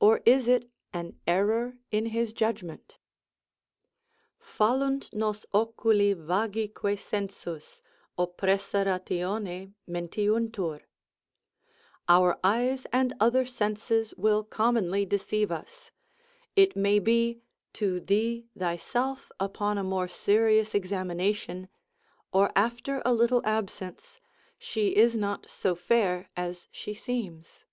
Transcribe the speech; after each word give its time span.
or 0.00 0.20
is 0.26 0.48
it 0.48 0.68
an 0.92 1.16
error 1.28 1.78
in 1.92 2.06
his 2.06 2.32
judgment. 2.32 2.98
Fallunt 4.40 5.12
nos 5.14 5.46
oculi 5.54 6.12
vagique 6.12 6.98
sensus, 6.98 7.80
Oppressa 8.18 8.84
ratione 8.84 9.72
mentiuntur, 9.88 10.80
our 12.08 12.40
eyes 12.42 12.84
and 12.92 13.14
other 13.20 13.46
senses 13.46 14.12
will 14.16 14.42
commonly 14.42 15.06
deceive 15.06 15.52
us; 15.52 15.92
it 16.56 16.74
may 16.74 16.98
be, 16.98 17.40
to 17.74 18.00
thee 18.00 18.48
thyself 18.58 19.30
upon 19.38 19.78
a 19.78 19.84
more 19.84 20.08
serious 20.08 20.74
examination, 20.74 21.68
or 22.32 22.50
after 22.56 23.00
a 23.04 23.14
little 23.14 23.46
absence, 23.46 24.18
she 24.58 24.96
is 24.96 25.16
not 25.16 25.48
so 25.48 25.76
fair 25.76 26.28
as 26.36 26.66
she 26.72 26.92
seems. 26.92 27.66